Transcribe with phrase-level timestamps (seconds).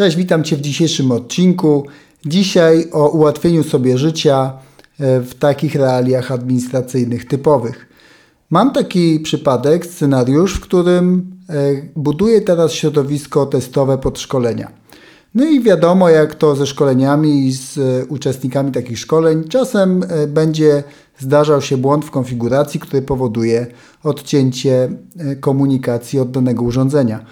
[0.00, 1.86] Cześć, witam Cię w dzisiejszym odcinku.
[2.26, 4.52] Dzisiaj o ułatwieniu sobie życia
[5.00, 7.88] e, w takich realiach administracyjnych typowych.
[8.50, 11.54] Mam taki przypadek, scenariusz, w którym e,
[11.96, 14.70] buduję teraz środowisko testowe podszkolenia.
[15.34, 20.82] No i wiadomo, jak to ze szkoleniami i z e, uczestnikami takich szkoleń, czasem będzie
[21.18, 23.66] zdarzał się błąd w konfiguracji, który powoduje
[24.02, 24.88] odcięcie
[25.40, 27.24] komunikacji od danego urządzenia.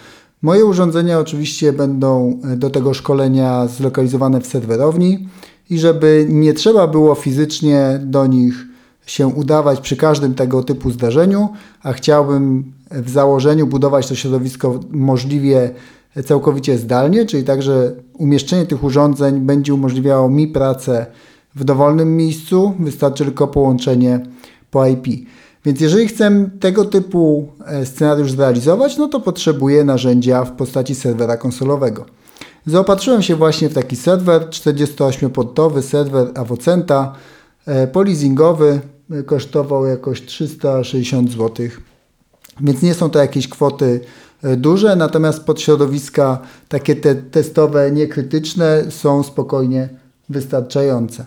[0.43, 5.29] Moje urządzenia oczywiście będą e, do tego szkolenia zlokalizowane w serwerowni
[5.71, 8.67] i żeby nie trzeba było fizycznie do nich
[9.07, 11.49] się udawać przy każdym tego typu zdarzeniu,
[11.83, 15.71] a chciałbym w założeniu budować to środowisko możliwie
[16.25, 21.07] całkowicie zdalnie, czyli także umieszczenie tych urządzeń będzie umożliwiało mi pracę
[21.55, 24.21] w dowolnym miejscu, wystarczy tylko połączenie
[24.71, 25.07] po IP.
[25.65, 31.37] Więc jeżeli chcę tego typu e, scenariusz zrealizować, no to potrzebuję narzędzia w postaci serwera
[31.37, 32.07] konsolowego.
[32.67, 37.15] Zaopatrzyłem się właśnie w taki serwer, 48-portowy serwer Avocenta,
[37.67, 41.67] e, polizingowy, e, kosztował jakoś 360 zł.
[42.61, 44.01] Więc nie są to jakieś kwoty
[44.57, 46.39] duże, natomiast pod środowiska
[46.69, 49.89] takie te testowe, niekrytyczne są spokojnie
[50.29, 51.27] wystarczające.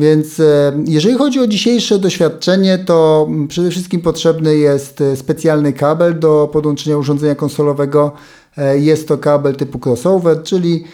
[0.00, 6.18] Więc e, jeżeli chodzi o dzisiejsze doświadczenie, to przede wszystkim potrzebny jest e, specjalny kabel
[6.18, 8.12] do podłączenia urządzenia konsolowego.
[8.56, 10.84] E, jest to kabel typu crossover, czyli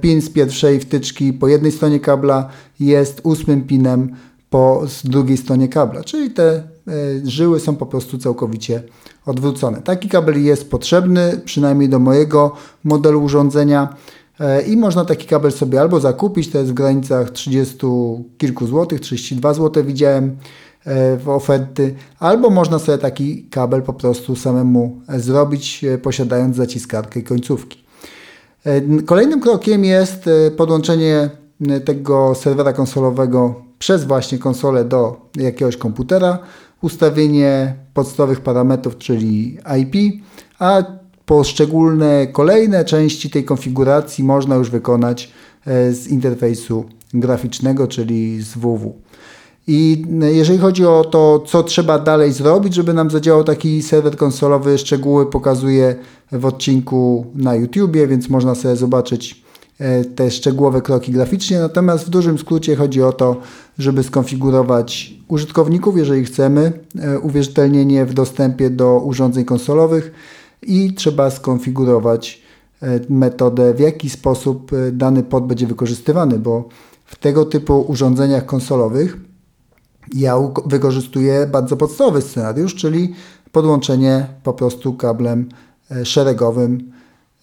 [0.00, 2.48] pin z pierwszej wtyczki po jednej stronie kabla
[2.80, 4.16] jest ósmym pinem
[4.50, 6.62] po drugiej stronie kabla, czyli te
[7.24, 8.82] żyły są po prostu całkowicie
[9.26, 9.82] odwrócone.
[9.82, 12.52] Taki kabel jest potrzebny, przynajmniej do mojego
[12.84, 13.96] modelu urządzenia.
[14.40, 17.76] E, i można taki kabel sobie albo zakupić, to jest w granicach 30
[18.38, 20.36] kilku złotych, 32 zł widziałem
[20.84, 27.20] e, w oferty, albo można sobie taki kabel po prostu samemu zrobić, e, posiadając zaciskarkę
[27.20, 27.80] i końcówki.
[29.06, 31.30] Kolejnym krokiem jest podłączenie
[31.84, 36.38] tego serwera konsolowego przez właśnie konsolę do jakiegoś komputera,
[36.82, 40.22] ustawienie podstawowych parametrów, czyli IP,
[40.58, 40.82] a
[41.30, 45.30] Poszczególne kolejne części tej konfiguracji można już wykonać
[45.66, 48.98] e, z interfejsu graficznego, czyli z WW.
[49.66, 54.16] I e, jeżeli chodzi o to, co trzeba dalej zrobić, żeby nam zadziałał taki serwer
[54.16, 55.96] konsolowy, szczegóły pokazuję
[56.32, 59.44] w odcinku na YouTubie, więc można sobie zobaczyć
[59.78, 61.58] e, te szczegółowe kroki graficznie.
[61.58, 63.36] Natomiast w dużym skrócie chodzi o to,
[63.78, 66.72] żeby skonfigurować użytkowników, jeżeli chcemy
[67.22, 70.12] uwierzytelnienie w dostępie do urządzeń konsolowych
[70.62, 72.42] i trzeba skonfigurować
[72.82, 76.68] e, metodę, w jaki sposób e, dany pod będzie wykorzystywany, bo
[77.04, 79.16] w tego typu urządzeniach konsolowych
[80.14, 83.14] ja wykorzystuję bardzo podstawowy scenariusz, czyli
[83.52, 85.48] podłączenie po prostu kablem
[85.90, 86.92] e, szeregowym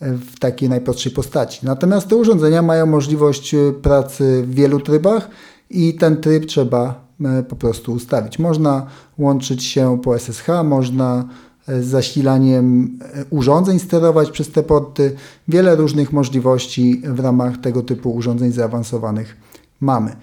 [0.02, 1.60] w takiej najprostszej postaci.
[1.64, 5.30] Natomiast te urządzenia mają możliwość pracy w wielu trybach
[5.70, 7.08] i ten tryb trzeba
[7.50, 8.40] po prostu ustawić.
[8.40, 8.86] Można
[9.18, 11.28] łączyć się po SSH, można
[11.68, 15.16] z zasilaniem e, urządzeń sterować przez te porty.
[15.48, 19.38] Wiele różnych możliwości w ramach tego typu urządzeń zaawansowanych
[19.80, 20.16] mamy.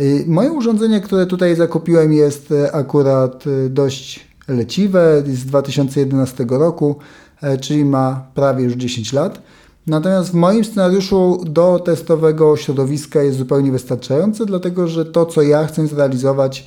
[0.00, 6.96] Y, moje urządzenie, które tutaj zakupiłem jest e, akurat e, dość leciwe, z 2011 roku,
[7.60, 9.42] czyli ma prawie już 10 lat.
[9.86, 15.66] Natomiast w moim scenariuszu do testowego środowiska jest zupełnie wystarczające, dlatego że to, co ja
[15.66, 16.66] chcę zrealizować,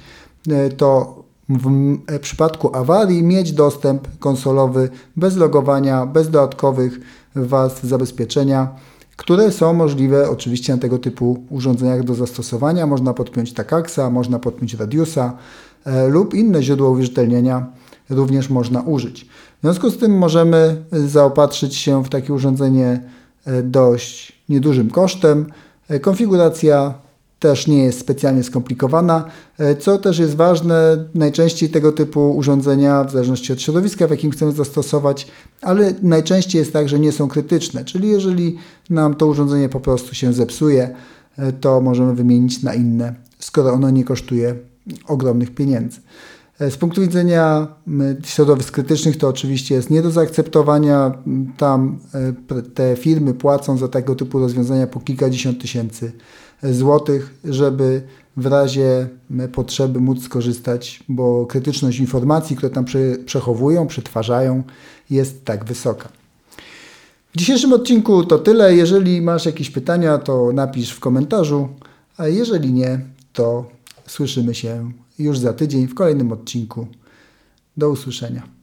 [0.77, 6.99] to w e, przypadku awarii mieć dostęp konsolowy bez logowania, bez dodatkowych
[7.35, 8.75] warstw zabezpieczenia,
[9.15, 12.87] które są możliwe oczywiście na tego typu urządzeniach do zastosowania.
[12.87, 15.37] Można podpiąć Takaxa, można podpiąć Radiusa
[15.85, 17.65] e, lub inne źródło uwierzytelnienia
[18.09, 19.25] również można użyć.
[19.57, 23.01] W związku z tym możemy zaopatrzyć się w takie urządzenie
[23.45, 25.45] e, dość niedużym kosztem.
[26.01, 26.93] Konfiguracja
[27.45, 29.25] też nie jest specjalnie skomplikowana.
[29.57, 34.31] E, co też jest ważne, najczęściej tego typu urządzenia, w zależności od środowiska, w jakim
[34.31, 35.27] chcemy zastosować,
[35.61, 38.57] ale najczęściej jest tak, że nie są krytyczne, czyli jeżeli
[38.89, 40.95] nam to urządzenie po prostu się zepsuje,
[41.37, 44.55] e, to możemy wymienić na inne, skoro ono nie kosztuje
[45.07, 45.99] ogromnych pieniędzy.
[46.59, 47.67] E, z punktu widzenia
[48.25, 51.11] środowisk krytycznych to oczywiście jest nie do zaakceptowania.
[51.57, 51.99] Tam
[52.73, 56.11] te firmy płacą za tego typu rozwiązania po kilkadziesiąt tysięcy
[56.63, 58.01] złotych, żeby
[58.37, 59.07] w razie
[59.53, 62.85] potrzeby móc skorzystać, bo krytyczność informacji, które tam
[63.25, 64.63] przechowują, przetwarzają,
[65.09, 66.09] jest tak wysoka.
[67.33, 68.75] W dzisiejszym odcinku to tyle.
[68.75, 71.69] Jeżeli masz jakieś pytania, to napisz w komentarzu,
[72.17, 72.99] a jeżeli nie,
[73.33, 73.65] to
[74.07, 76.87] słyszymy się już za tydzień w kolejnym odcinku.
[77.77, 78.54] Do usłyszenia.